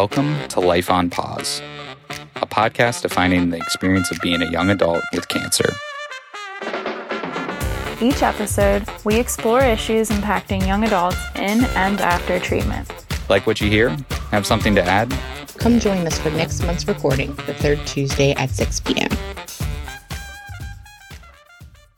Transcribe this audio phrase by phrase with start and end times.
[0.00, 1.60] Welcome to Life on Pause,
[2.36, 5.74] a podcast defining the experience of being a young adult with cancer.
[8.00, 12.90] Each episode, we explore issues impacting young adults in and after treatment.
[13.28, 13.94] Like what you hear?
[14.30, 15.14] Have something to add?
[15.58, 19.10] Come join us for next month's recording, the third Tuesday at 6 p.m.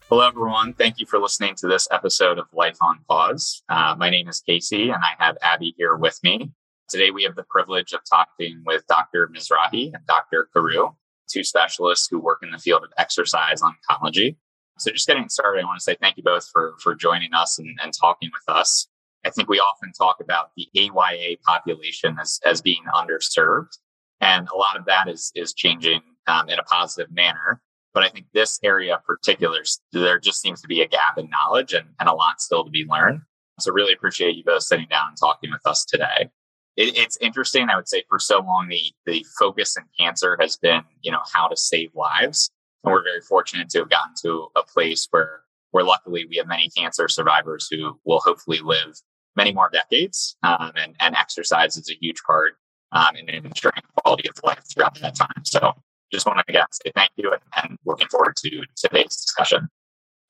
[0.08, 0.74] Hello, everyone.
[0.74, 3.62] Thank you for listening to this episode of Life on Pause.
[3.68, 6.50] Uh, my name is Casey, and I have Abby here with me.
[6.88, 9.28] Today, we have the privilege of talking with Dr.
[9.28, 10.48] Mizrahi and Dr.
[10.54, 10.94] Caru,
[11.28, 14.36] two specialists who work in the field of exercise oncology.
[14.78, 17.58] So, just getting started, I want to say thank you both for, for joining us
[17.58, 18.88] and, and talking with us.
[19.24, 23.78] I think we often talk about the AYA population as, as being underserved,
[24.20, 27.60] and a lot of that is, is changing um, in a positive manner.
[27.94, 29.60] But I think this area in particular,
[29.92, 32.70] there just seems to be a gap in knowledge and, and a lot still to
[32.70, 33.20] be learned.
[33.60, 36.30] So really appreciate you both sitting down and talking with us today.
[36.76, 37.68] It, it's interesting.
[37.68, 41.22] I would say for so long, the, the focus in cancer has been, you know,
[41.32, 42.50] how to save lives.
[42.84, 46.46] And we're very fortunate to have gotten to a place where, where luckily we have
[46.46, 48.94] many cancer survivors who will hopefully live
[49.36, 50.36] many more decades.
[50.42, 52.54] Um, and, and exercise is a huge part
[52.92, 55.44] um, in ensuring quality of life throughout that time.
[55.44, 55.72] So
[56.12, 59.68] just want to again say thank you and, and, looking forward to today's discussion.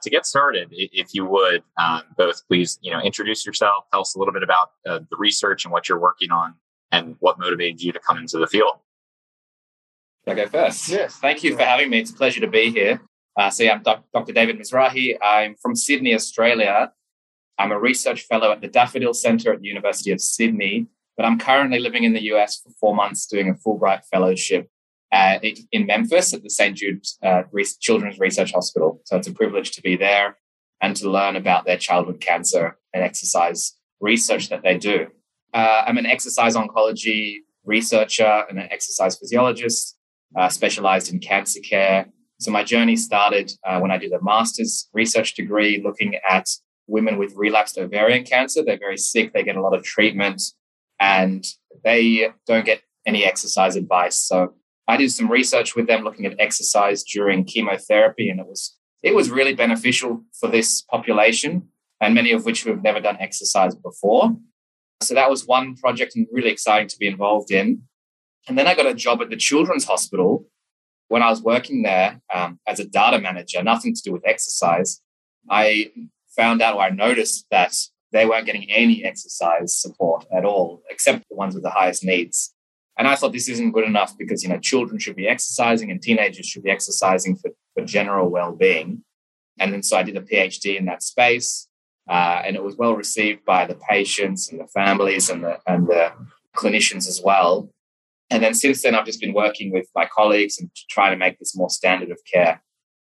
[0.03, 4.15] To get started, if you would um, both please, you know, introduce yourself, tell us
[4.17, 6.55] a little bit about uh, the research and what you're working on,
[6.91, 8.73] and what motivated you to come into the field.
[10.27, 10.89] I go first?
[10.89, 11.17] Yes.
[11.17, 12.01] Thank you for having me.
[12.01, 13.01] It's a pleasure to be here.
[13.37, 14.33] Uh, so, yeah, I'm doc- Dr.
[14.33, 15.17] David Mizrahi.
[15.23, 16.93] I'm from Sydney, Australia.
[17.59, 21.39] I'm a research fellow at the Daffodil Centre at the University of Sydney, but I'm
[21.39, 24.69] currently living in the US for four months doing a Fulbright fellowship
[25.13, 25.39] uh,
[25.71, 26.77] in Memphis at the St.
[26.77, 27.43] Jude uh,
[27.81, 29.01] Children's Research Hospital.
[29.05, 30.39] So it's a privilege to be there
[30.81, 35.07] and to learn about their childhood cancer and exercise research that they do.
[35.53, 39.97] Uh, I'm an exercise oncology researcher and an exercise physiologist
[40.37, 42.07] uh, specialized in cancer care.
[42.41, 46.49] So my journey started uh, when I did a master's research degree looking at
[46.87, 48.65] women with relapsed ovarian cancer.
[48.65, 50.43] They're very sick, they get a lot of treatment,
[50.99, 51.45] and
[51.85, 54.21] they don't get any exercise advice.
[54.21, 54.55] So
[54.89, 59.15] I did some research with them looking at exercise during chemotherapy, and it was it
[59.15, 61.69] was really beneficial for this population,
[62.01, 64.37] and many of which have never done exercise before.
[65.03, 67.83] So that was one project and really exciting to be involved in.
[68.49, 70.47] And then I got a job at the Children's Hospital
[71.09, 75.01] when I was working there um, as a data manager, nothing to do with exercise.
[75.51, 75.91] I
[76.35, 77.75] found out or I noticed that
[78.13, 82.52] they weren't getting any exercise support at all, except the ones with the highest needs.
[82.99, 86.01] And I thought this isn't good enough because, you know, children should be exercising and
[86.01, 89.03] teenagers should be exercising for, for general well-being.
[89.59, 91.69] And then so I did a PhD in that space.
[92.09, 95.87] Uh, and it was well received by the patients and the families and the, and
[95.87, 96.13] the
[96.57, 97.71] clinicians as well.
[98.29, 101.39] And then since then, I've just been working with my colleagues and trying to make
[101.39, 102.63] this more standard of care.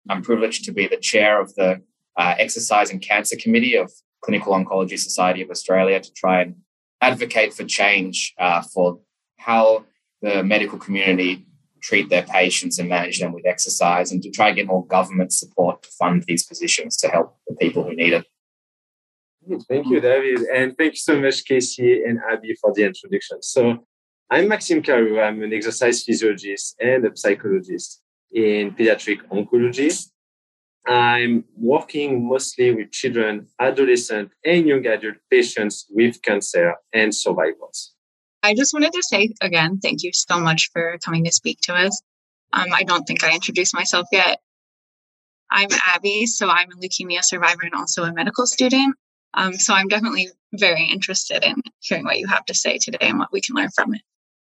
[0.08, 1.82] I'm privileged to be the chair of the
[2.16, 3.90] uh, Exercise and Cancer Committee of
[4.22, 6.56] Clinical Oncology Society of Australia to try and
[7.00, 9.00] advocate for change uh, for
[9.44, 9.84] how
[10.22, 11.46] the medical community
[11.82, 15.32] treat their patients and manage them with exercise and to try to get more government
[15.32, 18.26] support to fund these positions to help the people who need it.
[19.68, 20.40] Thank you, David.
[20.54, 23.42] And thank you so much, Casey and Abby, for the introduction.
[23.42, 23.84] So,
[24.30, 25.22] I'm Maxime Caru.
[25.22, 29.90] I'm an exercise physiologist and a psychologist in pediatric oncology.
[30.86, 37.93] I'm working mostly with children, adolescent, and young adult patients with cancer and survivors.
[38.44, 41.74] I just wanted to say again, thank you so much for coming to speak to
[41.74, 42.02] us.
[42.52, 44.38] Um, I don't think I introduced myself yet.
[45.50, 48.96] I'm Abby, so I'm a leukemia survivor and also a medical student.
[49.32, 53.18] Um, so I'm definitely very interested in hearing what you have to say today and
[53.18, 54.02] what we can learn from it.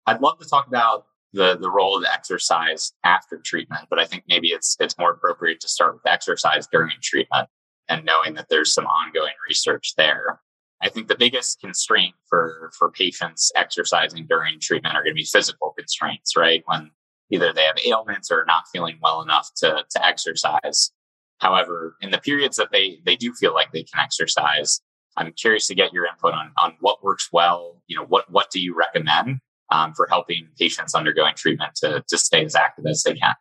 [0.07, 1.05] I'd love to talk about
[1.35, 5.61] the the role of exercise after treatment, but I think maybe it's it's more appropriate
[5.61, 7.51] to start with exercise during treatment
[7.91, 10.41] and knowing that there's some ongoing research there.
[10.83, 15.25] I think the biggest constraint for for patients exercising during treatment are going to be
[15.25, 16.63] physical constraints, right?
[16.67, 16.91] When
[17.31, 20.91] either they have ailments or not feeling well enough to to exercise.
[21.39, 24.81] However, in the periods that they they do feel like they can exercise,
[25.17, 27.81] I'm curious to get your input on on what works well.
[27.87, 29.39] You know, what what do you recommend
[29.71, 33.35] um, for helping patients undergoing treatment to to stay as active as they can?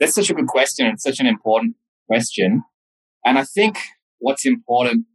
[0.00, 1.76] That's such a good question and such an important
[2.08, 2.64] question.
[3.24, 3.78] And I think
[4.18, 5.06] what's important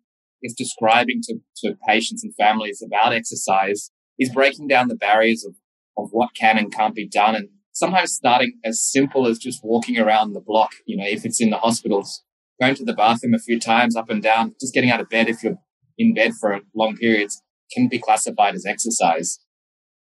[0.42, 5.56] is describing to, to patients and families about exercise is breaking down the barriers of,
[5.98, 7.36] of what can and can't be done.
[7.36, 11.42] And sometimes starting as simple as just walking around the block, you know, if it's
[11.42, 12.24] in the hospitals,
[12.60, 15.30] going to the bathroom a few times up and down, just getting out of bed
[15.30, 15.58] if you're
[15.98, 17.42] in bed for long periods
[17.72, 19.40] can be classified as exercise.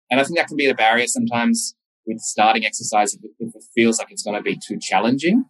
[0.10, 1.76] And I think that can be the barrier sometimes
[2.06, 5.46] with starting exercise if it feels like it's going to be too challenging.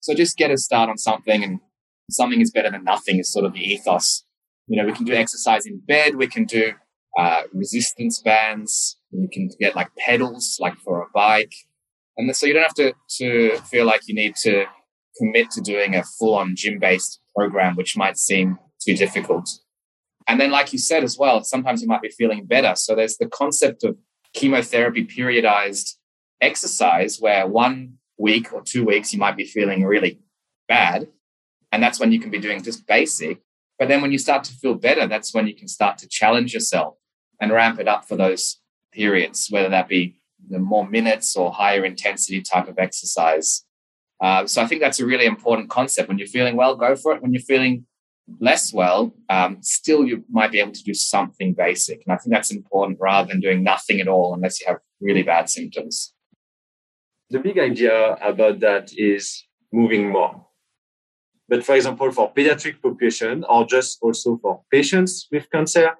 [0.00, 1.60] So just get a start on something and
[2.10, 4.24] something is better than nothing is sort of the ethos.
[4.66, 6.16] You know, we can do exercise in bed.
[6.16, 6.72] We can do
[7.18, 8.98] uh, resistance bands.
[9.10, 11.54] You can get like pedals, like for a bike.
[12.16, 14.66] And so you don't have to, to feel like you need to
[15.16, 19.48] commit to doing a full on gym based program, which might seem too difficult.
[20.26, 22.74] And then, like you said as well, sometimes you might be feeling better.
[22.76, 23.96] So there's the concept of
[24.34, 25.94] chemotherapy periodized
[26.40, 30.20] exercise where one week or two weeks you might be feeling really
[30.68, 31.08] bad.
[31.72, 33.40] And that's when you can be doing just basic.
[33.78, 36.52] But then when you start to feel better, that's when you can start to challenge
[36.54, 36.96] yourself
[37.40, 38.60] and ramp it up for those
[38.92, 43.64] periods, whether that be the more minutes or higher intensity type of exercise.
[44.20, 46.08] Uh, so I think that's a really important concept.
[46.08, 47.22] When you're feeling well, go for it.
[47.22, 47.86] When you're feeling
[48.40, 52.02] less well, um, still you might be able to do something basic.
[52.04, 55.22] And I think that's important rather than doing nothing at all unless you have really
[55.22, 56.12] bad symptoms.
[57.30, 60.47] The big idea about that is moving more.
[61.48, 65.96] But for example, for pediatric population or just also for patients with cancer,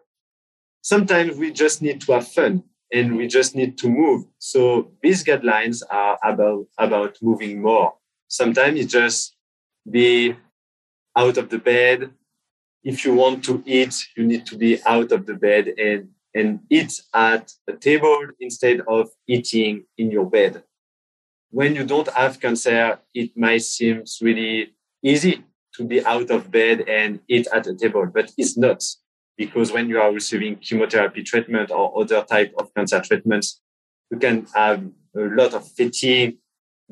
[0.83, 4.27] sometimes we just need to have fun and we just need to move.
[4.39, 7.95] So these guidelines are about, about moving more.
[8.29, 9.37] Sometimes it's just
[9.91, 10.37] be
[11.17, 12.11] out of the bed.
[12.85, 16.61] If you want to eat, you need to be out of the bed and, and
[16.71, 20.63] eat at a table instead of eating in your bed.
[21.51, 26.89] When you don't have cancer, it might seem really easy to be out of bed
[26.89, 28.83] and eat at a table, but it's not
[29.37, 33.61] because when you are receiving chemotherapy treatment or other type of cancer treatments,
[34.11, 34.83] you can have
[35.17, 36.39] a lot of fatigue,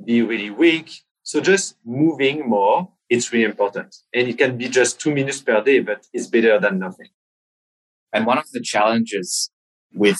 [0.04, 0.90] be really weak.
[1.22, 3.96] So just moving more, it's really important.
[4.14, 7.08] And it can be just two minutes per day, but it's better than nothing.
[8.12, 9.50] And one of the challenges
[9.92, 10.18] with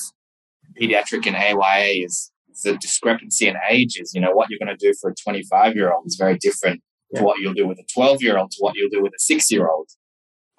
[0.81, 2.33] pediatric and AYA is
[2.65, 4.13] the discrepancy in ages.
[4.15, 6.83] You know, what you're going to do for a 25 year old is very different
[7.15, 9.19] to what you'll do with a 12 year old to what you'll do with a
[9.19, 9.89] six year old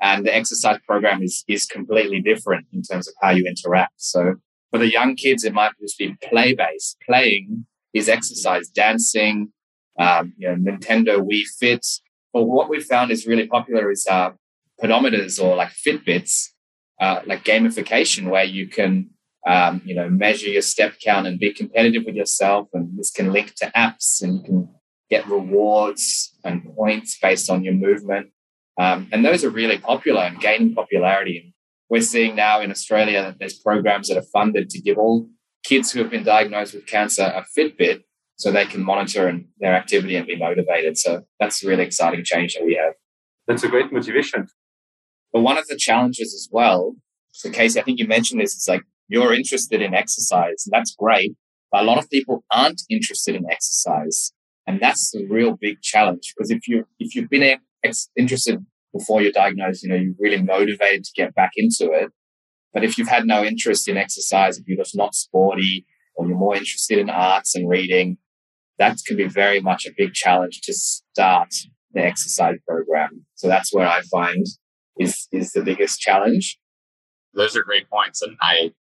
[0.01, 3.93] and the exercise program is is completely different in terms of how you interact.
[3.97, 4.35] So
[4.71, 6.97] for the young kids, it might just be play based.
[7.05, 9.51] Playing is exercise, dancing,
[9.99, 11.85] um, you know, Nintendo Wii Fit.
[12.33, 14.31] But what we've found is really popular is uh,
[14.81, 16.49] pedometers or like Fitbits,
[16.99, 19.09] uh, like gamification, where you can
[19.47, 23.31] um, you know measure your step count and be competitive with yourself, and this can
[23.31, 24.69] link to apps, and you can
[25.09, 28.31] get rewards and points based on your movement.
[28.77, 31.39] Um, and those are really popular and gaining popularity.
[31.39, 31.53] And
[31.89, 35.27] We're seeing now in Australia that there's programs that are funded to give all
[35.63, 38.03] kids who have been diagnosed with cancer a Fitbit
[38.35, 40.97] so they can monitor and their activity and be motivated.
[40.97, 42.93] So that's a really exciting change that we have.
[43.47, 44.47] That's a great motivation.
[45.33, 46.95] But one of the challenges as well,
[47.31, 50.95] so Casey, I think you mentioned this, is like you're interested in exercise, and that's
[50.95, 51.35] great.
[51.71, 54.31] But a lot of people aren't interested in exercise.
[54.67, 56.33] And that's the real big challenge.
[56.35, 57.59] Because if you if you've been
[58.15, 62.11] interested before you're diagnosed, you know, you're really motivated to get back into it.
[62.73, 65.85] But if you've had no interest in exercise, if you're just not sporty
[66.15, 68.17] or you're more interested in arts and reading,
[68.77, 71.49] that can be very much a big challenge to start
[71.93, 73.25] the exercise program.
[73.35, 74.45] So that's where I find
[74.99, 76.59] is is the biggest challenge.
[77.33, 78.71] Those are great points, and I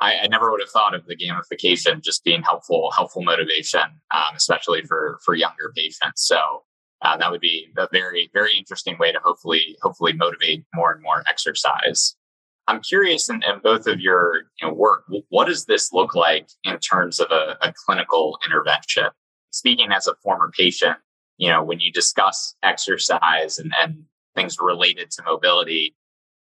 [0.00, 3.82] I, I never would have thought of the gamification just being helpful helpful motivation,
[4.14, 6.26] um, especially for for younger patients.
[6.26, 6.64] So
[7.02, 11.02] uh, that would be a very very interesting way to hopefully hopefully motivate more and
[11.02, 12.16] more exercise
[12.68, 16.48] i'm curious in, in both of your you know, work what does this look like
[16.64, 19.06] in terms of a, a clinical intervention
[19.50, 20.96] speaking as a former patient
[21.38, 24.04] you know when you discuss exercise and, and
[24.34, 25.94] things related to mobility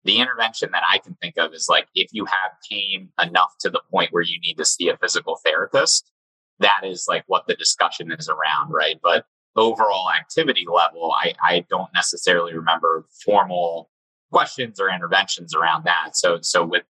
[0.03, 3.69] the intervention that i can think of is like if you have pain enough to
[3.69, 6.11] the point where you need to see a physical therapist
[6.59, 9.25] that is like what the discussion is around right but
[9.55, 13.89] overall activity level, I, I don't necessarily remember formal
[14.31, 16.15] questions or interventions around that.
[16.15, 16.83] So, so with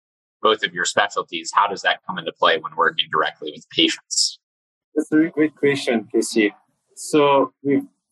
[0.42, 4.38] both of your specialties, how does that come into play when working directly with patients?
[4.94, 6.54] That's a great question, Casey.
[6.94, 7.52] So,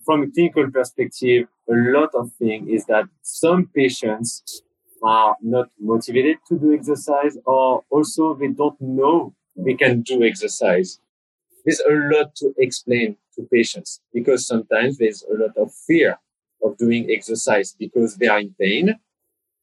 [0.05, 4.63] from a clinical perspective, a lot of things is that some patients
[5.03, 10.99] are not motivated to do exercise, or also they don't know they can do exercise.
[11.65, 16.19] There's a lot to explain to patients because sometimes there's a lot of fear
[16.63, 18.99] of doing exercise because they are in pain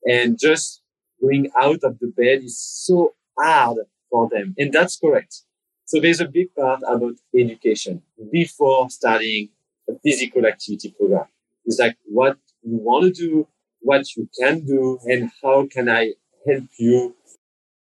[0.06, 0.82] and just
[1.22, 3.78] going out of the bed is so hard
[4.10, 4.56] for them.
[4.58, 5.42] And that's correct.
[5.86, 9.50] So there's a big part about education before starting
[9.90, 11.26] a physical activity program.
[11.66, 13.48] It's like what you want to do,
[13.82, 16.14] what you can do, and how can I
[16.48, 17.16] help you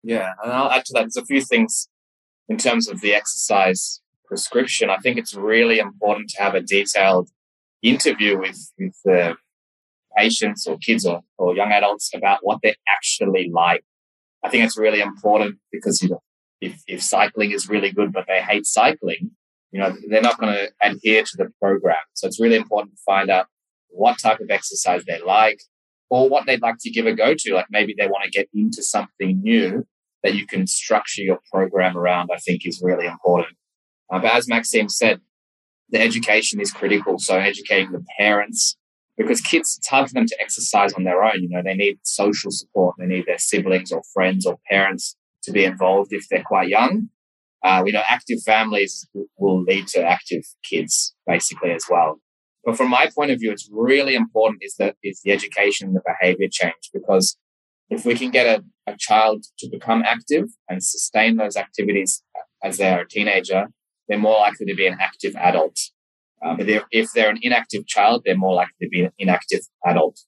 [0.02, 1.02] Yeah, and I'll add to that.
[1.02, 1.88] There's a few things
[2.48, 4.90] in terms of the exercise prescription.
[4.90, 7.30] I think it's really important to have a detailed
[7.82, 9.36] interview with with the
[10.16, 13.84] patients or kids or, or young adults about what they actually like.
[14.44, 16.22] I think it's really important because you know
[16.60, 19.30] if, if cycling is really good but they hate cycling,
[19.70, 22.04] you know they're not going to adhere to the program.
[22.14, 23.46] So it's really important to find out
[23.88, 25.60] what type of exercise they like
[26.12, 27.54] or what they'd like to give a go to.
[27.54, 29.86] Like maybe they want to get into something new
[30.22, 33.56] that you can structure your program around, I think is really important.
[34.12, 35.22] Uh, but as Maxime said,
[35.88, 37.18] the education is critical.
[37.18, 38.76] So educating the parents,
[39.16, 41.42] because kids, it's hard for them to exercise on their own.
[41.42, 42.96] You know, they need social support.
[42.98, 47.08] They need their siblings or friends or parents to be involved if they're quite young.
[47.64, 52.20] Uh, we know active families will lead to active kids basically as well.
[52.64, 55.96] But from my point of view, it's really important is that is the education and
[55.96, 57.36] the behavior change because
[57.90, 62.22] if we can get a, a child to become active and sustain those activities
[62.62, 63.66] as they're a teenager,
[64.08, 65.78] they're more likely to be an active adult.
[66.44, 69.60] Uh, but they're, if they're an inactive child, they're more likely to be an inactive
[69.84, 70.20] adult.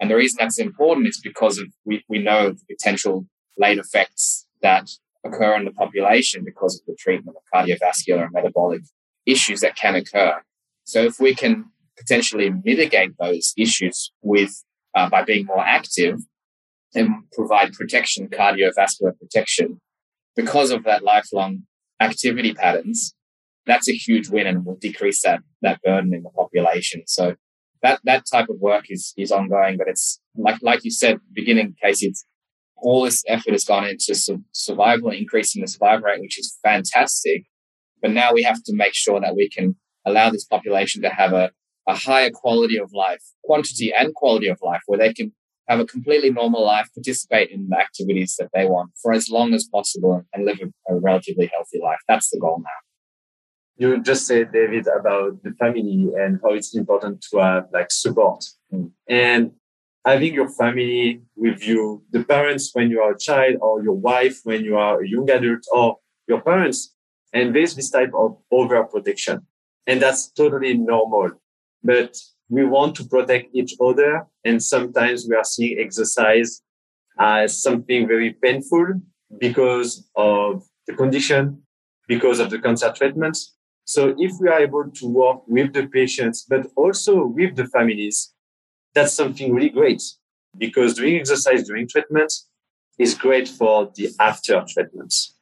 [0.00, 3.26] And the reason that's important is because of we, we know the potential
[3.58, 4.88] late effects that
[5.24, 8.82] occur in the population because of the treatment of cardiovascular and metabolic
[9.26, 10.40] issues that can occur.
[10.84, 11.66] So if we can
[11.98, 14.52] potentially mitigate those issues with
[14.94, 16.18] uh, by being more active
[16.94, 19.80] and provide protection, cardiovascular protection,
[20.36, 21.62] because of that lifelong
[22.00, 23.14] activity patterns,
[23.66, 27.02] that's a huge win and will decrease that that burden in the population.
[27.06, 27.36] So
[27.82, 31.76] that that type of work is is ongoing, but it's like like you said, beginning
[31.82, 32.24] Casey, it's
[32.76, 36.58] all this effort has gone into su- survival and increasing the survival rate, which is
[36.62, 37.44] fantastic.
[38.00, 41.32] But now we have to make sure that we can allow this population to have
[41.32, 41.52] a,
[41.86, 45.32] a higher quality of life, quantity and quality of life, where they can
[45.68, 49.54] have a completely normal life, participate in the activities that they want for as long
[49.54, 52.00] as possible and live a, a relatively healthy life.
[52.08, 52.70] That's the goal now.
[53.76, 58.44] You just said, David, about the family and how it's important to have like support.
[58.72, 58.90] Mm.
[59.08, 59.52] And
[60.04, 64.40] having your family with you, the parents when you are a child, or your wife
[64.44, 65.96] when you are a young adult, or
[66.28, 66.94] your parents,
[67.32, 69.40] and there's this type of overprotection.
[69.86, 71.30] And that's totally normal.
[71.82, 72.16] But
[72.48, 74.26] we want to protect each other.
[74.44, 76.62] And sometimes we are seeing exercise
[77.18, 79.00] as something very painful
[79.38, 81.62] because of the condition,
[82.08, 83.54] because of the cancer treatments.
[83.84, 88.32] So if we are able to work with the patients, but also with the families,
[88.94, 90.02] that's something really great
[90.58, 92.32] because doing exercise during treatment
[92.98, 95.34] is great for the after treatments.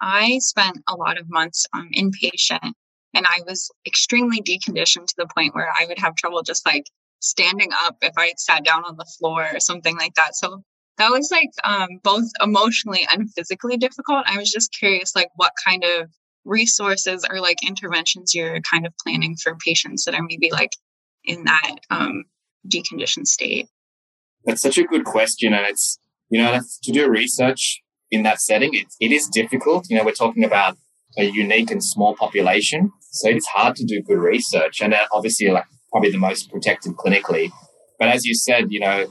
[0.00, 2.72] I spent a lot of months um, inpatient
[3.14, 6.86] and I was extremely deconditioned to the point where I would have trouble just like
[7.20, 10.34] standing up if I sat down on the floor or something like that.
[10.34, 10.62] So
[10.98, 14.24] that was like um, both emotionally and physically difficult.
[14.26, 16.10] I was just curious, like, what kind of
[16.44, 20.72] resources or like interventions you're kind of planning for patients that are maybe like
[21.24, 22.24] in that um,
[22.68, 23.68] deconditioned state?
[24.44, 25.52] That's such a good question.
[25.52, 25.98] And it's,
[26.28, 29.88] you know, to do research in that setting, it, it is difficult.
[29.88, 30.76] You know, we're talking about
[31.18, 32.92] a unique and small population.
[33.12, 34.80] So it's hard to do good research.
[34.80, 37.50] And obviously, like probably the most protected clinically.
[37.98, 39.06] But as you said, you know,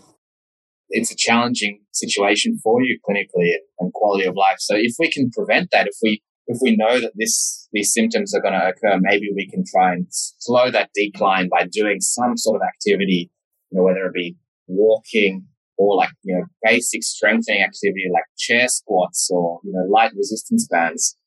[0.89, 4.57] it's a challenging situation for you clinically and quality of life.
[4.59, 8.33] So if we can prevent that, if we if we know that this these symptoms
[8.33, 12.37] are going to occur, maybe we can try and slow that decline by doing some
[12.37, 13.29] sort of activity,
[13.69, 14.35] you know, whether it be
[14.67, 15.45] walking
[15.77, 20.67] or like you know basic strengthening activity like chair squats or you know light resistance
[20.69, 21.17] bands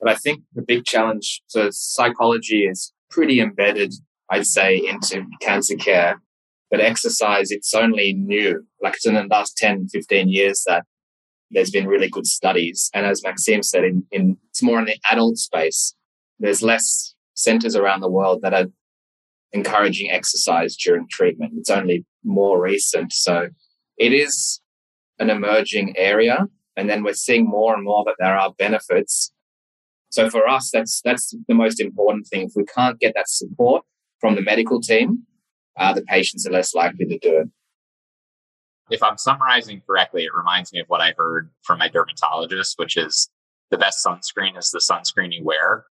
[0.00, 3.94] but I think the big challenge, so psychology is pretty embedded,
[4.30, 6.20] I'd say, into cancer care.
[6.70, 8.66] But exercise, it's only new.
[8.82, 10.84] Like it's in the last 10, 15 years that
[11.50, 12.90] there's been really good studies.
[12.92, 15.94] And as Maxime said, in, in it's more in the adult space.
[16.38, 18.66] There's less centers around the world that are
[19.52, 21.52] encouraging exercise during treatment.
[21.56, 23.12] It's only more recent.
[23.12, 23.48] So
[23.96, 24.60] it is
[25.18, 26.48] an emerging area.
[26.76, 29.32] And then we're seeing more and more that there are benefits
[30.14, 32.42] so for us, that's that's the most important thing.
[32.42, 33.82] If we can't get that support
[34.20, 35.24] from the medical team,
[35.76, 37.48] uh, the patients are less likely to do it.
[38.90, 42.96] If I'm summarizing correctly, it reminds me of what I heard from my dermatologist, which
[42.96, 43.28] is
[43.72, 45.86] the best sunscreen is the sunscreen you wear.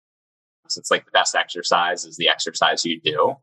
[0.67, 3.37] So it's like the best exercise is the exercise you do.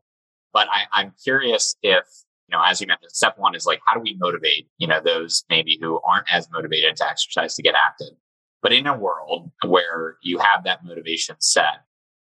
[0.53, 2.03] But I, I'm curious if,
[2.47, 5.01] you know, as you mentioned, step one is like, how do we motivate, you know,
[5.03, 8.15] those maybe who aren't as motivated to exercise to get active?
[8.61, 11.83] But in a world where you have that motivation set,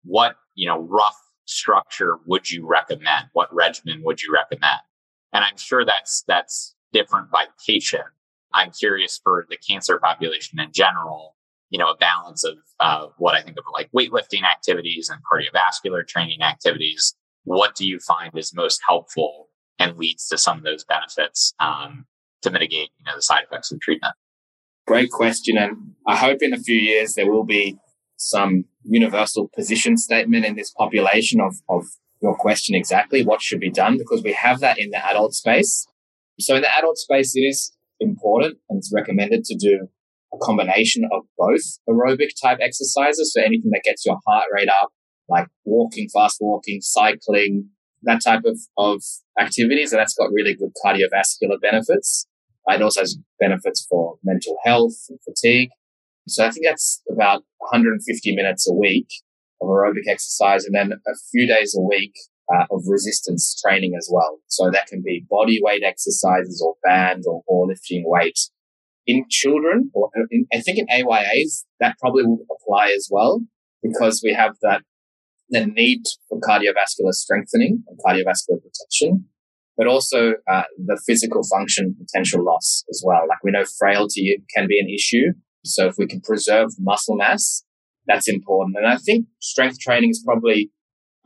[0.05, 3.27] what, you know, rough structure would you recommend?
[3.33, 4.81] What regimen would you recommend?
[5.33, 8.05] And I'm sure that's, that's different by patient.
[8.53, 11.37] I'm curious for the cancer population in general,
[11.71, 16.07] you know, a balance of uh, what I think of like weightlifting activities and cardiovascular
[16.07, 17.15] training activities.
[17.43, 22.07] What do you find is most helpful and leads to some of those benefits um,
[22.43, 24.15] to mitigate, you know, the side effects of treatment?
[24.87, 25.57] Great question.
[25.57, 27.79] And I hope in a few years there will be
[28.17, 31.85] some universal position statement in this population of, of
[32.21, 35.87] your question exactly what should be done because we have that in the adult space.
[36.39, 39.89] So in the adult space, it is important and it's recommended to do
[40.33, 43.33] a combination of both aerobic type exercises.
[43.33, 44.91] So anything that gets your heart rate up,
[45.29, 47.71] like walking, fast walking, cycling,
[48.03, 49.03] that type of, of
[49.41, 49.93] activities.
[49.93, 52.27] And that's got really good cardiovascular benefits.
[52.67, 55.71] It also has benefits for mental health and fatigue.
[56.27, 59.09] So I think that's about 150 minutes a week
[59.61, 62.15] of aerobic exercise and then a few days a week
[62.53, 64.39] uh, of resistance training as well.
[64.49, 68.39] So that can be body weight exercises or band or, or lifting weight.
[69.07, 73.43] In children, or in, I think in AYAs, that probably will apply as well
[73.83, 74.81] because we have that
[75.51, 79.27] the need for cardiovascular strengthening and cardiovascular protection,
[79.77, 83.23] but also uh, the physical function potential loss as well.
[83.29, 85.33] Like we know frailty can be an issue.
[85.65, 87.65] So if we can preserve muscle mass,
[88.07, 88.77] that's important.
[88.77, 90.71] And I think strength training is probably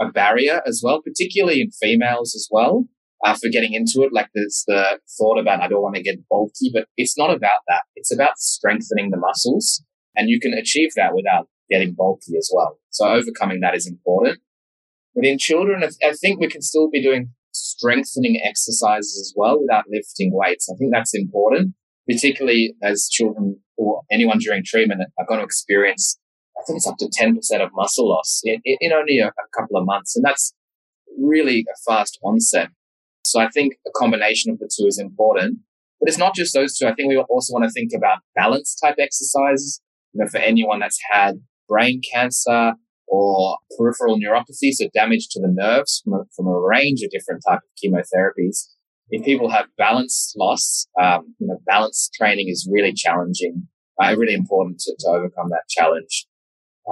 [0.00, 2.85] a barrier as well, particularly in females as well.
[3.25, 6.28] Uh, for getting into it, like there's the thought about I don't want to get
[6.31, 7.83] bulky, but it's not about that.
[7.97, 9.83] It's about strengthening the muscles,
[10.14, 12.78] and you can achieve that without getting bulky as well.
[12.90, 14.38] So overcoming that is important.
[15.17, 19.85] But in children, I think we can still be doing strengthening exercises as well without
[19.88, 20.69] lifting weights.
[20.73, 21.75] I think that's important,
[22.09, 26.19] particularly as children or anyone during treatment are going to experience
[26.59, 29.76] I think it's up to 10% of muscle loss in, in only a, a couple
[29.76, 30.17] of months.
[30.17, 30.52] And that's
[31.19, 32.71] really a fast onset.
[33.25, 35.59] So I think a combination of the two is important.
[36.00, 36.87] But it's not just those two.
[36.87, 39.80] I think we also want to think about balance type exercises.
[40.13, 42.75] You know, for anyone that's had brain cancer
[43.10, 47.42] or peripheral neuropathy, so damage to the nerves from a, from a range of different
[47.47, 48.66] type of chemotherapies.
[49.10, 53.68] If people have balance loss, um, you know, balance training is really challenging,
[54.02, 56.26] uh, really important to, to overcome that challenge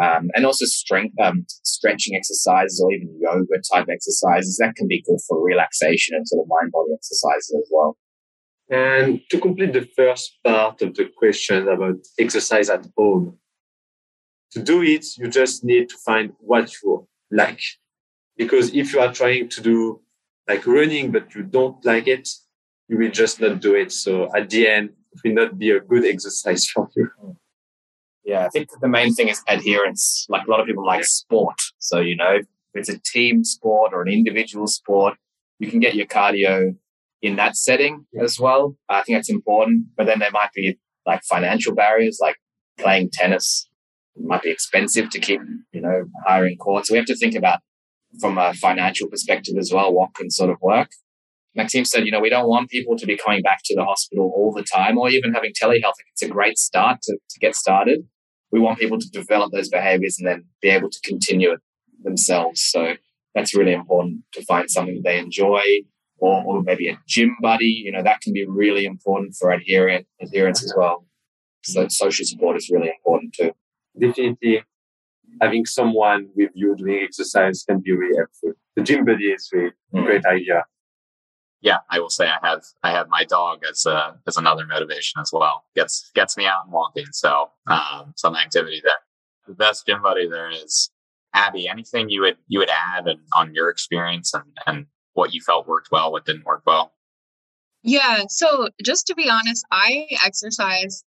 [0.03, 5.03] um, and also strength, um, stretching exercises or even yoga type exercises that can be
[5.07, 7.97] good for relaxation and sort of mind body exercises as well.
[8.69, 13.39] And to complete the first part of the question about exercise at home,
[14.57, 17.61] to do it, you just need to find what you like.
[18.39, 20.01] Because if you are trying to do
[20.49, 22.27] like running, but you don't like it,
[22.89, 23.93] you will just not do it.
[23.93, 27.11] So at the end, it will not be a good exercise for you.
[28.25, 30.27] Yeah, I think the main thing is adherence.
[30.31, 31.61] Like a lot of people like sport.
[31.79, 35.15] So, you know, if it's a team sport or an individual sport,
[35.59, 36.75] you can get your cardio
[37.21, 38.75] in that setting as well.
[38.89, 39.89] I think that's important.
[39.97, 42.37] But then there might be like financial barriers, like
[42.79, 43.66] playing tennis
[44.19, 45.41] might be expensive to keep,
[45.73, 46.91] you know, hiring courts.
[46.91, 47.61] We have to think about
[48.21, 50.89] from a financial perspective as well, what can sort of work.
[51.55, 54.33] Maxime said, you know, we don't want people to be coming back to the hospital
[54.35, 55.95] all the time or even having telehealth.
[56.13, 58.07] It's a great start to, to get started
[58.53, 61.61] we want people to develop those behaviors and then be able to continue it
[62.03, 62.61] themselves.
[62.61, 62.95] So
[63.35, 65.63] that's really important to find something they enjoy
[66.19, 67.83] or, or maybe a gym buddy.
[67.85, 71.07] You know, that can be really important for adherent, adherence as well.
[71.65, 73.53] So social support is really important too.
[73.99, 74.65] Definitely
[75.41, 78.53] having someone with you doing exercise can be really helpful.
[78.77, 80.01] The gym buddy is really mm.
[80.01, 80.65] a great idea
[81.67, 85.21] yeah, I will say I have I have my dog as a as another motivation
[85.21, 85.65] as well.
[85.75, 87.07] Gets gets me out and walking.
[87.13, 88.93] So um, some activity there.
[89.49, 90.91] The best gym buddy there is
[91.35, 91.69] Abby.
[91.69, 95.67] Anything you would you would add and, on your experience and and what you felt
[95.67, 96.93] worked well, what didn't work well?
[97.83, 98.25] Yeah.
[98.29, 101.05] So just to be honest, I exercise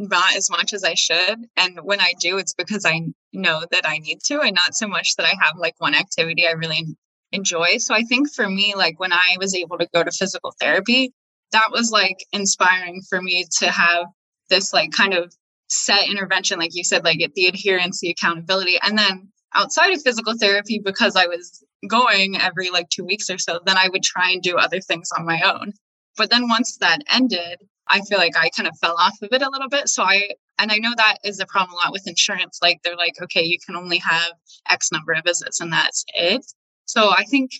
[0.00, 1.46] not as much as I should.
[1.56, 3.02] And when I do, it's because I
[3.34, 6.46] know that I need to, and not so much that I have like one activity
[6.46, 6.96] I really
[7.32, 7.76] enjoy.
[7.78, 11.12] So I think for me, like when I was able to go to physical therapy,
[11.52, 14.06] that was like inspiring for me to have
[14.48, 15.34] this like kind of
[15.68, 18.76] set intervention, like you said, like the adherence, the accountability.
[18.82, 23.36] And then outside of physical therapy, because I was going every like two weeks or
[23.36, 25.74] so, then I would try and do other things on my own.
[26.20, 29.40] But then once that ended, I feel like I kind of fell off of it
[29.40, 29.88] a little bit.
[29.88, 32.58] So I, and I know that is a problem a lot with insurance.
[32.60, 34.32] Like they're like, okay, you can only have
[34.68, 36.44] X number of visits and that's it.
[36.84, 37.52] So I think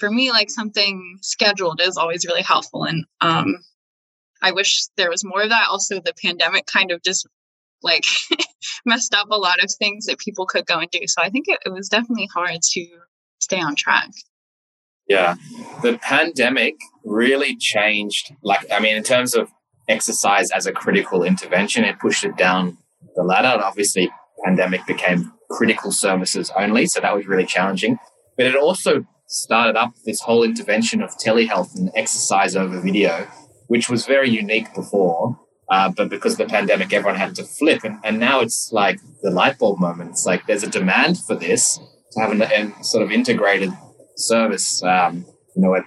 [0.00, 2.82] for me, like something scheduled is always really helpful.
[2.82, 3.58] And um,
[4.42, 5.68] I wish there was more of that.
[5.70, 7.28] Also, the pandemic kind of just
[7.80, 8.06] like
[8.84, 11.06] messed up a lot of things that people could go and do.
[11.06, 12.86] So I think it, it was definitely hard to
[13.38, 14.10] stay on track.
[15.06, 15.36] Yeah.
[15.82, 19.50] The pandemic really changed, like, I mean, in terms of
[19.90, 21.84] exercise as a critical intervention.
[21.84, 22.78] It pushed it down
[23.16, 23.48] the ladder.
[23.48, 24.10] And obviously,
[24.44, 27.98] pandemic became critical services only, so that was really challenging.
[28.36, 33.26] But it also started up this whole intervention of telehealth and exercise over video,
[33.66, 35.38] which was very unique before.
[35.70, 37.84] Uh, but because of the pandemic, everyone had to flip.
[37.84, 40.10] And, and now it's like the light bulb moment.
[40.10, 41.78] It's like there's a demand for this
[42.12, 43.70] to have a sort of integrated
[44.16, 45.80] service, um, you know,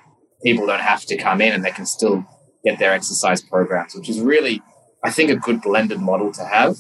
[0.43, 2.25] people don't have to come in and they can still
[2.63, 4.61] get their exercise programs, which is really,
[5.03, 6.77] I think, a good blended model to have.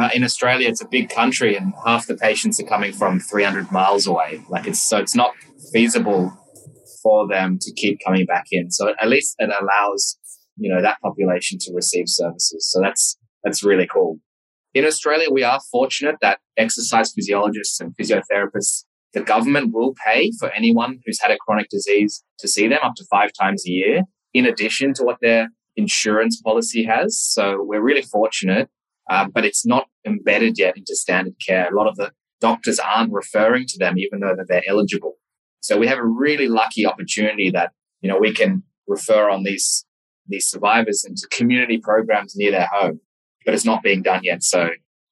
[0.00, 3.70] Uh, in Australia, it's a big country, and half the patients are coming from 300
[3.70, 4.42] miles away.
[4.48, 5.32] Like it's so it's not
[5.72, 6.32] feasible
[7.02, 8.70] for them to keep coming back in.
[8.70, 10.18] So at least it allows
[10.56, 12.70] you know that population to receive services.
[12.70, 14.18] So that's that's really cool.
[14.74, 20.50] In Australia, we are fortunate that exercise physiologists and physiotherapists, the government will pay for
[20.52, 24.02] anyone who's had a chronic disease to see them up to five times a year,
[24.32, 27.20] in addition to what their insurance policy has.
[27.20, 28.68] So we're really fortunate,
[29.10, 31.68] uh, but it's not embedded yet into standard care.
[31.70, 35.14] A lot of the doctors aren't referring to them, even though that they're eligible.
[35.60, 37.70] So we have a really lucky opportunity that
[38.00, 39.86] you know we can refer on these
[40.26, 43.00] these survivors into community programs near their home,
[43.44, 44.42] but it's not being done yet.
[44.42, 44.70] So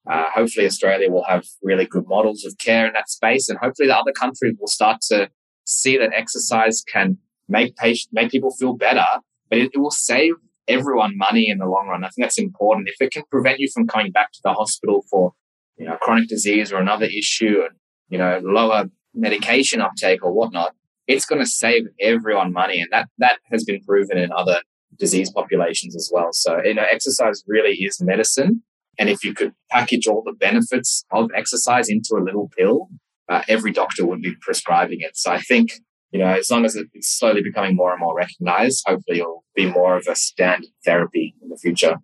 [0.09, 3.87] uh, hopefully Australia will have really good models of care in that space, and hopefully
[3.87, 5.29] the other countries will start to
[5.65, 9.05] see that exercise can make patient, make people feel better,
[9.49, 10.33] but it, it will save
[10.67, 12.03] everyone money in the long run.
[12.03, 12.89] I think that's important.
[12.89, 15.33] If it can prevent you from coming back to the hospital for
[15.77, 17.75] you know chronic disease or another issue, and
[18.09, 20.73] you know lower medication uptake or whatnot,
[21.07, 24.61] it's going to save everyone money, and that that has been proven in other
[24.97, 26.29] disease populations as well.
[26.31, 28.63] So, you know, exercise really is medicine.
[28.97, 32.89] And if you could package all the benefits of exercise into a little pill,
[33.29, 35.17] uh, every doctor would be prescribing it.
[35.17, 35.73] So I think,
[36.11, 39.65] you know, as long as it's slowly becoming more and more recognized, hopefully it'll be
[39.65, 41.95] more of a standard therapy in the future.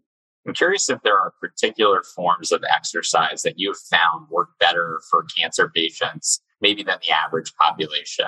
[0.47, 5.26] I'm curious if there are particular forms of exercise that you've found work better for
[5.38, 8.28] cancer patients, maybe than the average population.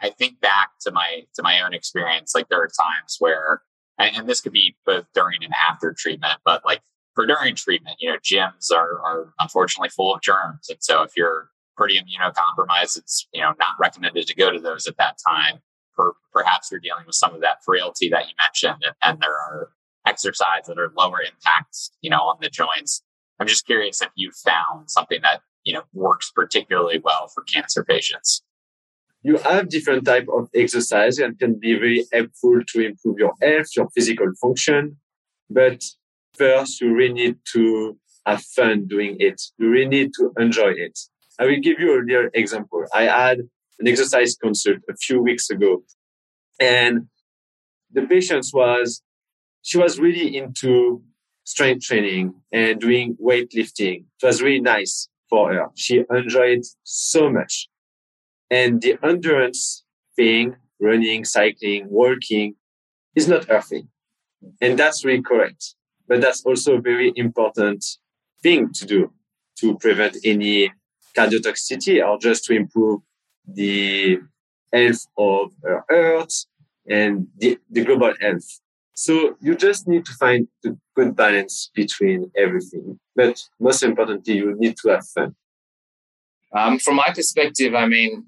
[0.00, 3.62] I think back to my to my own experience, like there are times where
[3.98, 6.82] and, this could be both during and after treatment, but like
[7.16, 10.68] for during treatment, you know, gyms are, are unfortunately full of germs.
[10.68, 14.86] And so if you're pretty immunocompromised, it's, you know, not recommended to go to those
[14.86, 15.60] at that time.
[15.96, 19.32] Per, perhaps you're dealing with some of that frailty that you mentioned, and, and there
[19.32, 19.70] are
[20.06, 23.02] exercise that are lower impacts, you know, on the joints.
[23.40, 27.82] I'm just curious if you found something that, you know, works particularly well for cancer
[27.82, 28.42] patients
[29.26, 33.66] you have different type of exercise and can be very helpful to improve your health,
[33.76, 34.98] your physical function.
[35.50, 35.82] But
[36.38, 37.96] first, you really need to
[38.26, 39.40] have fun doing it.
[39.58, 40.98] You really need to enjoy it.
[41.38, 42.84] I will give you a real example.
[42.94, 43.38] I had
[43.78, 45.82] an exercise consult a few weeks ago
[46.60, 47.08] and
[47.92, 49.02] the patient was,
[49.62, 51.02] she was really into
[51.44, 54.04] strength training and doing weightlifting.
[54.22, 55.66] It was really nice for her.
[55.74, 57.68] She enjoyed so much.
[58.50, 62.56] And the endurance thing, running, cycling, walking,
[63.14, 63.88] is not her thing.
[64.60, 65.74] And that's really correct.
[66.08, 67.84] But that's also a very important
[68.42, 69.12] thing to do
[69.60, 70.72] to prevent any
[71.16, 73.00] cardiotoxicity or just to improve
[73.46, 74.18] the
[74.72, 76.46] health of our earth
[76.88, 78.60] and the, the global health.
[78.94, 82.98] So you just need to find the good balance between everything.
[83.14, 85.34] But most importantly, you need to have fun.
[86.54, 88.26] Um, from my perspective, I mean,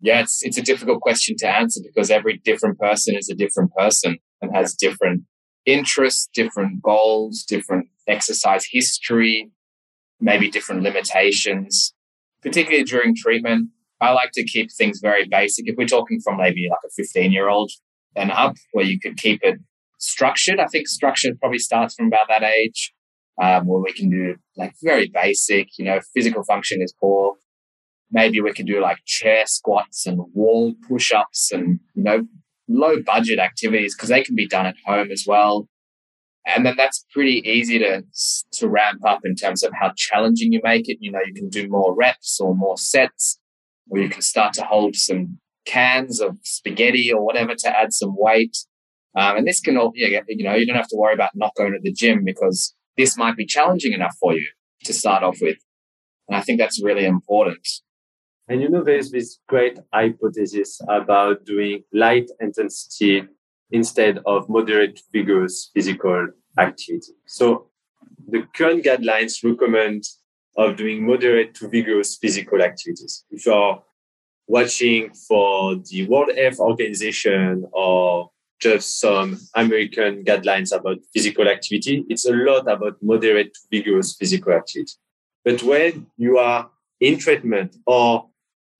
[0.00, 3.72] yeah, it's it's a difficult question to answer because every different person is a different
[3.74, 5.24] person and has different
[5.66, 9.50] interests, different goals, different exercise history,
[10.20, 11.92] maybe different limitations.
[12.42, 15.68] Particularly during treatment, I like to keep things very basic.
[15.68, 17.70] If we're talking from maybe like a 15 year old
[18.14, 19.58] and up, where you could keep it
[19.98, 22.92] structured, I think structure probably starts from about that age,
[23.42, 27.34] um, where we can do like very basic, you know, physical function is poor
[28.10, 32.26] maybe we could do like chair squats and wall push ups and, you know,
[32.68, 35.68] low budget activities because they can be done at home as well.
[36.46, 38.04] And then that's pretty easy to,
[38.52, 40.98] to ramp up in terms of how challenging you make it.
[41.00, 43.40] You know, you can do more reps or more sets,
[43.90, 48.14] or you can start to hold some cans of spaghetti or whatever to add some
[48.16, 48.56] weight.
[49.16, 51.54] Um, and this can all, yeah, you know, you don't have to worry about not
[51.56, 54.46] going to the gym because this might be challenging enough for you
[54.84, 55.56] to start off with.
[56.28, 57.66] And I think that's really important.
[58.48, 63.24] And you know, there's this great hypothesis about doing light intensity
[63.70, 66.28] instead of moderate vigorous physical
[66.58, 67.12] activity.
[67.26, 67.68] So
[68.28, 70.04] the current guidelines recommend
[70.56, 73.24] of doing moderate to vigorous physical activities.
[73.30, 73.82] If you're
[74.46, 78.30] watching for the World Health Organization or
[78.60, 82.04] just some American guidelines about physical activity.
[82.08, 84.92] It's a lot about moderate to vigorous physical activity.
[85.44, 88.28] But when you are in treatment or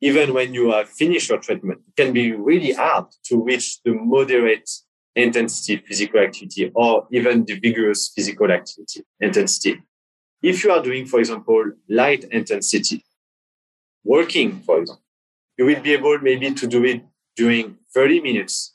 [0.00, 3.92] even when you have finished your treatment, it can be really hard to reach the
[3.92, 4.68] moderate
[5.14, 9.82] intensity physical activity or even the vigorous physical activity intensity.
[10.42, 13.02] If you are doing, for example, light intensity,
[14.04, 15.02] working, for example,
[15.56, 17.02] you will be able maybe to do it
[17.34, 18.74] during 30 minutes.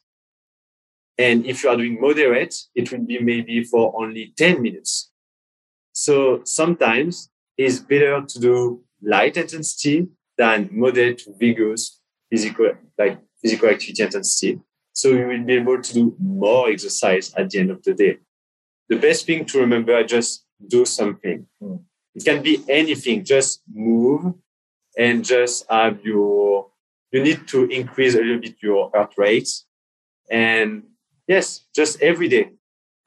[1.18, 5.12] And if you are doing moderate, it will be maybe for only 10 minutes.
[5.94, 10.08] So sometimes it's better to do light intensity
[10.41, 14.60] than moderate to vigorous physical, like physical activity intensity.
[14.91, 18.17] So you will be able to do more exercise at the end of the day.
[18.89, 21.45] The best thing to remember is just do something.
[21.62, 21.84] Mm.
[22.15, 24.34] It can be anything, just move
[24.97, 26.71] and just have your,
[27.12, 29.49] you need to increase a little bit your heart rate.
[30.32, 30.84] And
[31.27, 32.49] yes, just every day.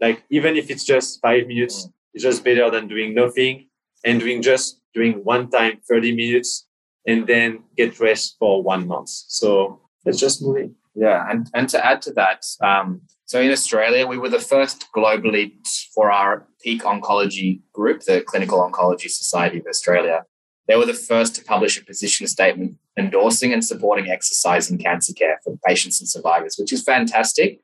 [0.01, 1.93] Like even if it's just five minutes, mm.
[2.15, 3.67] it's just better than doing nothing
[4.05, 6.69] and doing just doing one time 30 minutes
[7.07, 9.09] and then get rest for one month.
[9.09, 10.75] So let's just move in.
[10.95, 14.87] Yeah, and and to add to that, um, so in Australia, we were the first
[14.95, 15.53] globally
[15.95, 20.25] for our peak oncology group, the Clinical Oncology Society of Australia.
[20.69, 25.13] They were the first to publish a position statement endorsing and supporting exercise in cancer
[25.13, 27.61] care for patients and survivors, which is fantastic.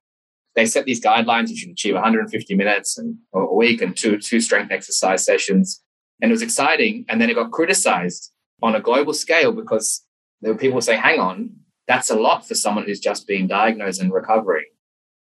[0.57, 4.41] They set these guidelines: you should achieve 150 minutes and a week and two two
[4.41, 5.83] strength exercise sessions,
[6.21, 7.05] and it was exciting.
[7.09, 10.05] And then it got criticized on a global scale because
[10.41, 11.51] there were people saying, "Hang on,
[11.91, 14.67] that's a lot for someone who's just being diagnosed and recovering.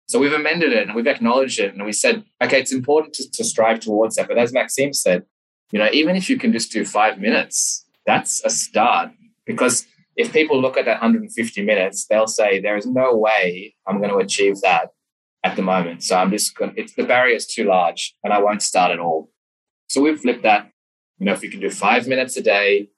[0.09, 3.31] So we've amended it and we've acknowledged it and we said, okay, it's important to,
[3.31, 4.27] to strive towards that.
[4.27, 5.23] But as Maxime said,
[5.71, 9.11] you know, even if you can just do five minutes, that's a start.
[9.45, 13.99] Because if people look at that 150 minutes, they'll say, there is no way I'm
[13.99, 14.91] going to achieve that
[15.45, 16.03] at the moment.
[16.03, 18.99] So I'm just going it's the barrier is too large and I won't start at
[18.99, 19.31] all.
[19.89, 20.69] So we've flipped that.
[21.19, 22.89] You know, if you can do five minutes a day,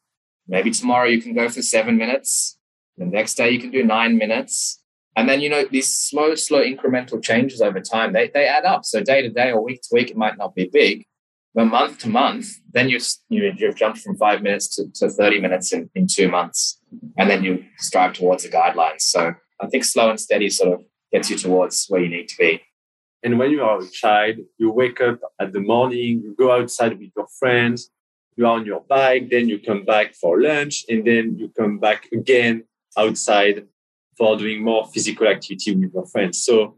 [0.49, 2.59] maybe tomorrow you can go for seven minutes
[2.99, 4.83] the next day you can do nine minutes.
[5.17, 8.85] And then, you know, these slow, slow incremental changes over time, they, they add up.
[8.85, 11.07] So day to day or week to week, it might not be big,
[11.55, 15.41] but month to month, then you've, you, you've jumped from five minutes to, to 30
[15.41, 16.81] minutes in, in two months.
[17.17, 19.01] And then you strive towards the guidelines.
[19.01, 22.37] So I think slow and steady sort of gets you towards where you need to
[22.37, 22.63] be.
[23.25, 26.97] And when you are a child, you wake up at the morning, you go outside
[26.97, 27.91] with your friends,
[28.39, 31.79] you are on your bike, then you come back for lunch, and then you come
[31.81, 32.63] back again
[32.97, 33.67] outside
[34.17, 36.45] for doing more physical activity with your friends.
[36.45, 36.77] So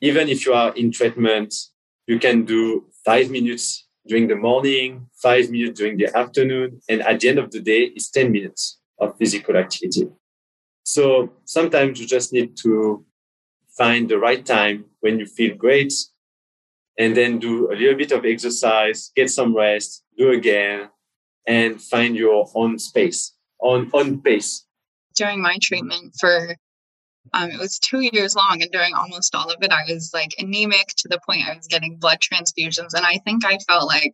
[0.00, 1.54] even if you are in treatment,
[2.06, 7.20] you can do five minutes during the morning, five minutes during the afternoon, and at
[7.20, 10.08] the end of the day, it's 10 minutes of physical activity.
[10.82, 13.04] So sometimes you just need to
[13.76, 15.92] find the right time when you feel great
[16.98, 20.88] and then do a little bit of exercise, get some rest, do again,
[21.46, 24.64] and find your own space, on, on pace.
[25.14, 26.56] During my treatment for
[27.32, 30.30] um, it was two years long and during almost all of it i was like
[30.38, 34.12] anemic to the point i was getting blood transfusions and i think i felt like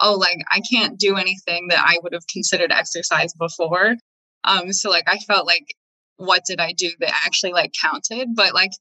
[0.00, 3.96] oh like i can't do anything that i would have considered exercise before.
[4.44, 5.74] Um so like i felt like
[6.16, 8.34] what did i do that actually like counted?
[8.34, 8.72] But like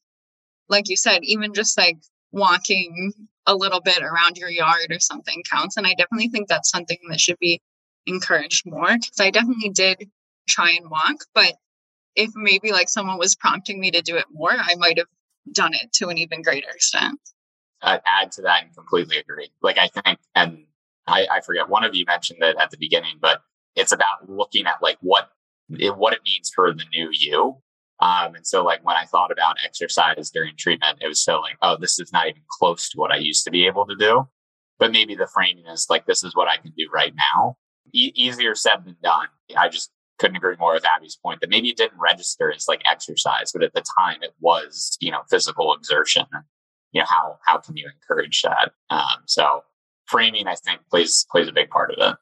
[0.69, 1.97] like you said even just like
[2.31, 3.13] walking
[3.45, 6.97] a little bit around your yard or something counts and i definitely think that's something
[7.09, 7.61] that should be
[8.05, 10.09] encouraged more because i definitely did
[10.47, 11.53] try and walk but
[12.15, 15.07] if maybe like someone was prompting me to do it more, I might have
[15.51, 17.19] done it to an even greater extent.
[17.81, 19.49] I'd add to that and completely agree.
[19.61, 20.65] Like I think, and
[21.07, 23.41] I, I forget one of you mentioned it at the beginning, but
[23.75, 25.29] it's about looking at like what
[25.69, 27.57] it, what it means for the new you.
[28.03, 31.55] Um, and so like when I thought about exercise during treatment, it was so like,
[31.61, 34.27] oh, this is not even close to what I used to be able to do.
[34.77, 37.55] But maybe the framing is like, this is what I can do right now.
[37.93, 39.27] E- easier said than done.
[39.55, 39.89] I just
[40.19, 43.63] couldn't agree more with Abby's point that maybe it didn't register as like exercise, but
[43.63, 46.25] at the time it was, you know, physical exertion.
[46.91, 48.73] You know, how how can you encourage that?
[48.89, 49.61] Um, so
[50.07, 52.17] framing, I think, plays plays a big part of it.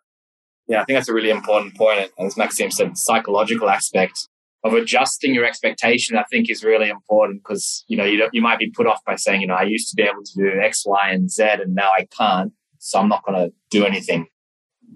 [0.68, 2.12] Yeah, I think that's a really important point.
[2.20, 4.28] As Maxime said, psychological aspect
[4.64, 8.60] of adjusting your expectation, I think, is really important because you know you you might
[8.60, 10.84] be put off by saying, you know, I used to be able to do X,
[10.86, 14.28] Y, and Z, and now I can't, so I'm not going to do anything.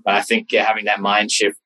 [0.03, 1.57] But I think yeah, having that mind shift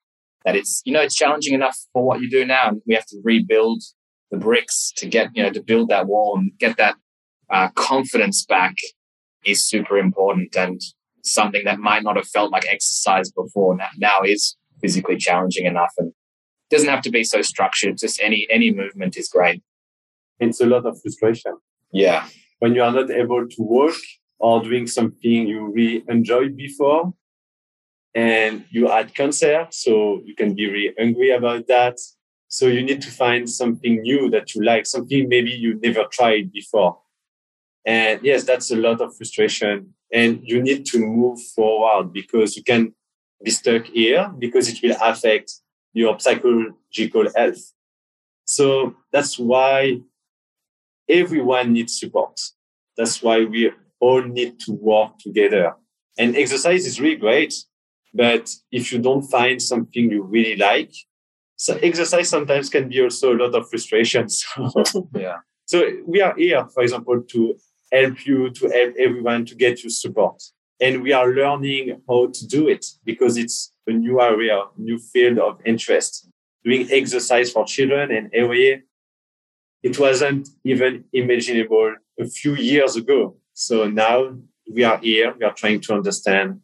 [0.44, 3.06] that it's you know it's challenging enough for what you do now and we have
[3.06, 3.82] to rebuild
[4.30, 6.96] the bricks to get you know to build that wall and get that
[7.50, 8.74] uh, confidence back
[9.44, 10.80] is super important and
[11.22, 15.92] something that might not have felt like exercise before now, now is physically challenging enough
[15.98, 16.12] and
[16.70, 19.62] doesn't have to be so structured just any any movement is great
[20.38, 21.56] it's a lot of frustration
[21.92, 22.26] Yeah.
[22.58, 23.96] When you are not able to work
[24.38, 27.12] or doing something you really enjoyed before,
[28.14, 31.98] and you had cancer, so you can be really angry about that.
[32.48, 36.52] So you need to find something new that you like, something maybe you never tried
[36.52, 36.98] before.
[37.86, 39.94] And yes, that's a lot of frustration.
[40.12, 42.94] And you need to move forward because you can
[43.44, 45.52] be stuck here because it will affect
[45.92, 47.72] your psychological health.
[48.44, 50.00] So that's why
[51.08, 52.40] everyone needs support.
[52.96, 55.74] That's why we all need to work together.
[56.18, 57.54] And exercise is really great.
[58.12, 60.92] But if you don't find something you really like,
[61.56, 64.26] so exercise sometimes can be also a lot of frustration.
[64.86, 65.38] So, yeah.
[65.66, 67.56] So we are here, for example, to
[67.92, 70.42] help you, to help everyone to get you support.
[70.80, 75.38] And we are learning how to do it because it's a new area, new field
[75.38, 76.28] of interest.
[76.64, 78.80] Doing exercise for children and AYA,
[79.82, 83.36] it wasn't even imaginable a few years ago.
[83.54, 84.36] So now
[84.72, 85.34] we are here.
[85.38, 86.60] We are trying to understand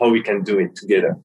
[0.00, 1.16] how we can do it together.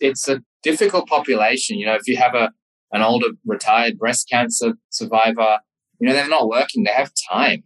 [0.00, 1.78] It's a difficult population.
[1.78, 2.52] You know, if you have a
[2.92, 5.58] an older retired breast cancer survivor,
[6.00, 7.64] you know, they're not working, they have time.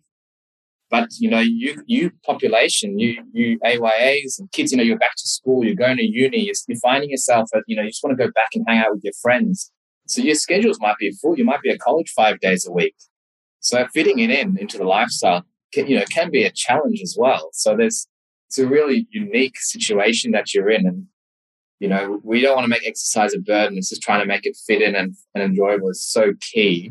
[0.92, 5.16] But you know, you you population, you you AYAs and kids, you know, you're back
[5.16, 8.16] to school, you're going to uni, you're, finding yourself at, you know, you just want
[8.16, 9.72] to go back and hang out with your friends.
[10.06, 11.38] So your schedules might be full.
[11.38, 12.94] You might be at college five days a week.
[13.60, 17.16] So fitting it in into the lifestyle, can, you know, can be a challenge as
[17.18, 17.48] well.
[17.54, 18.06] So there's
[18.48, 20.86] it's a really unique situation that you're in.
[20.86, 21.06] And,
[21.80, 23.78] you know, we don't want to make exercise a burden.
[23.78, 26.90] It's just trying to make it fit in and, and enjoyable is so key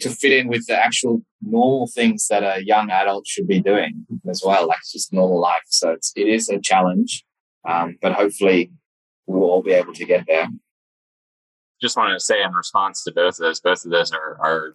[0.00, 4.06] to fit in with the actual normal things that a young adult should be doing
[4.28, 5.62] as well, like just normal life.
[5.66, 7.24] So it's, it is a challenge,
[7.68, 8.72] um, but hopefully
[9.26, 10.48] we'll all be able to get there.
[11.80, 14.74] Just wanted to say in response to both of those, both of those are, are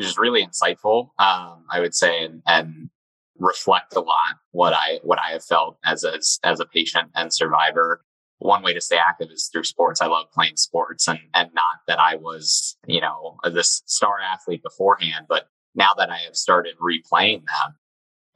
[0.00, 2.90] just really insightful, um, I would say, and, and
[3.38, 7.32] reflect a lot what I what I have felt as a as a patient and
[7.32, 8.02] survivor.
[8.40, 10.00] One way to stay active is through sports.
[10.00, 14.62] I love playing sports, and and not that I was you know this star athlete
[14.62, 17.74] beforehand, but now that I have started replaying them,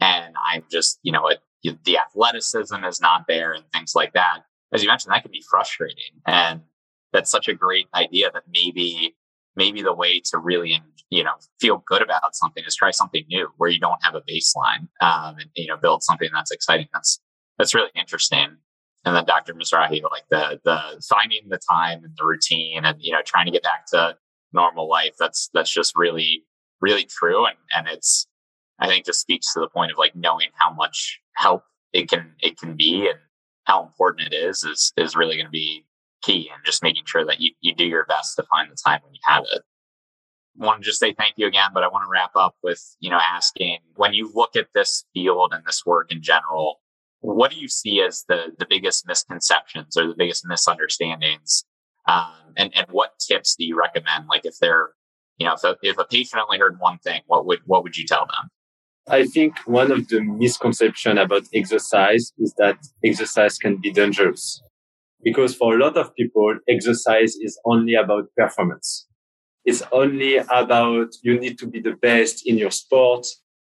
[0.00, 1.40] and I'm just you know it,
[1.84, 4.40] the athleticism is not there and things like that.
[4.72, 6.60] As you mentioned, that can be frustrating, and
[7.12, 9.14] that's such a great idea that maybe
[9.56, 13.48] maybe the way to really you know feel good about something is try something new
[13.56, 17.20] where you don't have a baseline um, and you know build something that's exciting that's
[17.58, 18.56] that's really interesting
[19.04, 23.12] and then dr mizrahi like the the finding the time and the routine and you
[23.12, 24.16] know trying to get back to
[24.52, 26.44] normal life that's that's just really
[26.80, 28.26] really true and and it's
[28.80, 32.32] i think just speaks to the point of like knowing how much help it can
[32.40, 33.18] it can be and
[33.64, 35.84] how important it is is is really going to be
[36.24, 39.00] key and just making sure that you, you do your best to find the time
[39.04, 39.62] when you have it.
[40.60, 42.80] I want to just say thank you again, but I want to wrap up with,
[43.00, 46.80] you know, asking when you look at this field and this work in general,
[47.32, 51.64] what do you see as the, the biggest misconceptions or the biggest misunderstandings?
[52.06, 54.26] Um, and, and what tips do you recommend?
[54.28, 54.90] Like if they're,
[55.38, 57.96] you know, if a, if a patient only heard one thing, what would, what would
[57.96, 58.50] you tell them?
[59.08, 64.62] I think one of the misconceptions about exercise is that exercise can be dangerous
[65.22, 69.06] because for a lot of people, exercise is only about performance.
[69.64, 73.26] It's only about you need to be the best in your sport.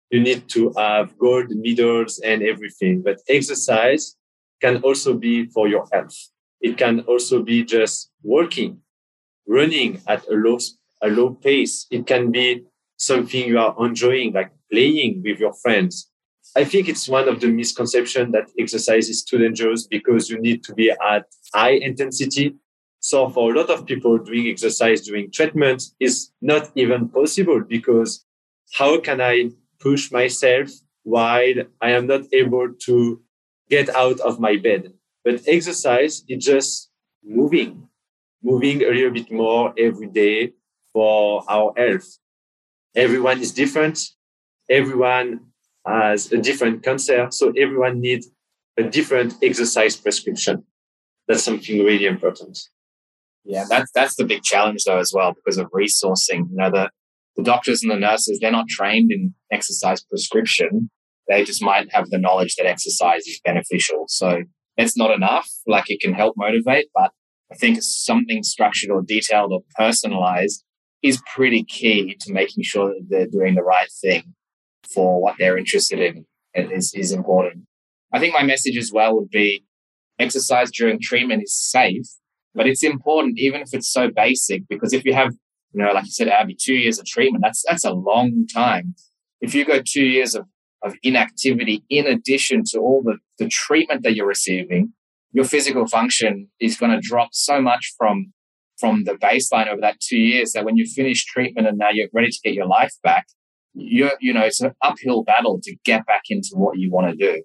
[0.10, 3.02] You need to have gold medals and everything.
[3.02, 4.16] But exercise
[4.62, 6.16] can also be for your health.
[6.62, 8.82] It can also be just walking,
[9.48, 10.58] running at a low,
[11.02, 11.86] a low pace.
[11.92, 12.64] It can be
[12.98, 16.10] something you are enjoying, like playing with your friends.
[16.56, 20.64] I think it's one of the misconceptions that exercise is too dangerous because you need
[20.64, 22.56] to be at high intensity.
[23.00, 28.26] So for a lot of people doing exercise during treatment is not even possible because
[28.74, 30.70] how can I push myself
[31.04, 33.22] while I am not able to
[33.70, 34.94] get out of my bed?
[35.24, 36.90] But exercise is just
[37.24, 37.88] moving,
[38.44, 40.54] moving a little bit more every day
[40.94, 42.18] for our health.
[42.96, 44.00] Everyone is different.
[44.70, 45.42] Everyone
[45.86, 47.28] has a different cancer.
[47.32, 48.30] So everyone needs
[48.78, 50.64] a different exercise prescription.
[51.28, 52.58] That's something really important.
[53.44, 56.50] Yeah, that's that's the big challenge though as well because of resourcing.
[56.50, 56.90] You know, the
[57.38, 60.90] the doctors and the nurses, they're not trained in exercise prescription.
[61.28, 64.06] They just might have the knowledge that exercise is beneficial.
[64.08, 64.44] So
[64.76, 65.48] it's not enough.
[65.66, 67.12] Like it can help motivate, but
[67.52, 70.64] I think something structured or detailed or personalized
[71.04, 74.34] is pretty key to making sure that they're doing the right thing
[74.94, 76.26] for what they're interested in
[76.56, 77.66] is, is important.
[78.12, 79.64] I think my message as well would be
[80.20, 82.08] exercise during treatment is safe,
[82.56, 85.34] but it's important even if it's so basic because if you have,
[85.74, 88.96] you know, like you said, Abby, two years of treatment, that's that's a long time.
[89.42, 90.46] if you go two years of,
[90.84, 94.94] of inactivity in addition to all the, the treatment that you're receiving,
[95.32, 98.34] your physical function is going to drop so much from
[98.80, 102.08] from the baseline over that two years that when you finish treatment and now you're
[102.14, 103.26] ready to get your life back,
[103.74, 107.16] you're, you know, it's an uphill battle to get back into what you want to
[107.16, 107.42] do.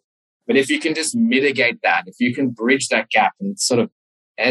[0.47, 3.81] But if you can just mitigate that, if you can bridge that gap and sort
[3.81, 3.91] of,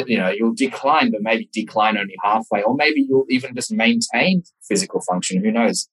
[0.07, 4.43] you know, you'll decline, but maybe decline only halfway, or maybe you'll even just maintain
[4.67, 5.43] physical function.
[5.43, 5.87] Who knows?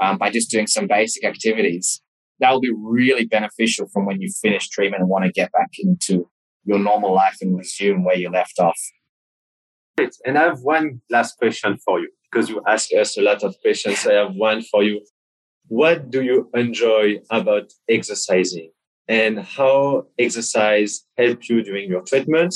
[0.00, 2.00] Um, by just doing some basic activities,
[2.40, 5.70] that will be really beneficial from when you finish treatment and want to get back
[5.78, 6.28] into
[6.64, 8.78] your normal life and resume where you left off.
[9.96, 10.14] Great.
[10.24, 13.56] And I have one last question for you because you ask us a lot of
[13.60, 14.06] questions.
[14.06, 15.04] I have one for you.
[15.66, 18.70] What do you enjoy about exercising
[19.08, 22.54] and how exercise helped you during your treatment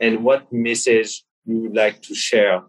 [0.00, 2.62] and what message you would like to share?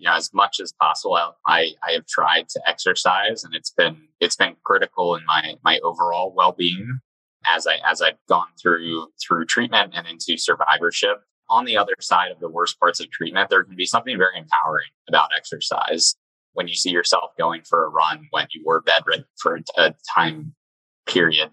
[0.00, 4.34] Know, as much as possible, I, I have tried to exercise and it's been, it's
[4.34, 6.98] been critical in my, my overall well-being
[7.46, 12.32] as I, as I've gone through, through treatment and into survivorship on the other side
[12.32, 16.16] of the worst parts of treatment, there can be something very empowering about exercise.
[16.54, 20.54] When you see yourself going for a run when you were bedridden for a time
[21.06, 21.50] period,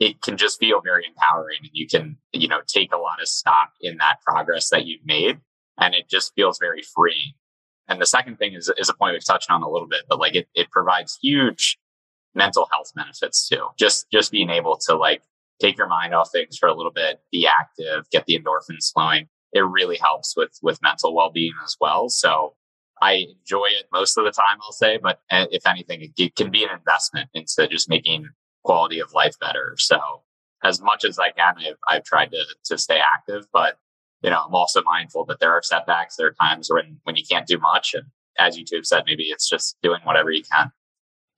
[0.00, 3.28] it can just feel very empowering and you can, you know, take a lot of
[3.28, 5.38] stock in that progress that you've made.
[5.78, 7.34] And it just feels very freeing.
[7.86, 10.18] And the second thing is, is a point we've touched on a little bit, but
[10.18, 11.78] like it, it provides huge
[12.34, 13.68] mental health benefits too.
[13.78, 15.22] Just, just being able to like
[15.60, 19.28] take your mind off things for a little bit, be active, get the endorphins flowing.
[19.52, 22.08] It really helps with with mental well being as well.
[22.08, 22.54] So
[23.02, 26.50] I enjoy it most of the time, I'll say, but eh, if anything, it can
[26.50, 28.28] be an investment into just making
[28.64, 29.74] quality of life better.
[29.78, 29.98] So
[30.62, 33.78] as much as I can, I've, I've tried to, to stay active, but
[34.22, 36.16] you know, I'm also mindful that there are setbacks.
[36.16, 37.94] There are times when, when you can't do much.
[37.94, 38.04] And
[38.38, 40.70] as you two have said, maybe it's just doing whatever you can.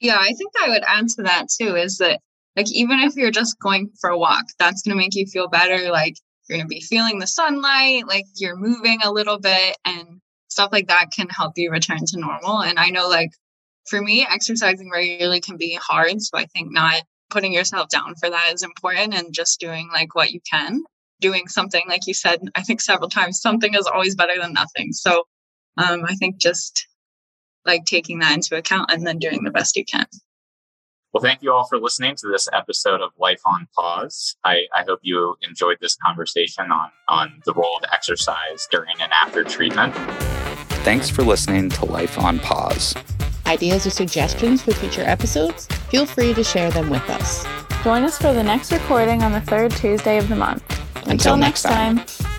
[0.00, 2.18] Yeah, I think I would add to that too, is that
[2.56, 5.48] like, even if you're just going for a walk, that's going to make you feel
[5.48, 5.90] better.
[5.90, 6.16] Like,
[6.48, 10.70] you're going to be feeling the sunlight, like, you're moving a little bit, and stuff
[10.70, 12.60] like that can help you return to normal.
[12.60, 13.30] And I know, like,
[13.88, 16.20] for me, exercising regularly can be hard.
[16.20, 17.02] So I think not
[17.32, 20.84] putting yourself down for that is important and just doing like what you can.
[21.20, 24.92] Doing something, like you said, I think several times, something is always better than nothing.
[24.92, 25.24] So
[25.78, 26.86] um, I think just
[27.64, 30.06] like taking that into account and then doing the best you can.
[31.12, 34.36] Well, thank you all for listening to this episode of Life on Pause.
[34.44, 39.12] I, I, hope you enjoyed this conversation on, on the role of exercise during and
[39.12, 39.94] after treatment.
[40.84, 42.94] Thanks for listening to Life on Pause.
[43.46, 45.66] Ideas or suggestions for future episodes?
[45.90, 47.44] Feel free to share them with us.
[47.84, 50.62] Join us for the next recording on the third Tuesday of the month.
[50.96, 51.98] Until, Until next time.
[51.98, 52.31] time.